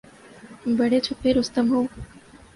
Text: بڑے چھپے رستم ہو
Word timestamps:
بڑے 0.77 0.99
چھپے 1.05 1.29
رستم 1.37 1.65
ہو 1.73 1.81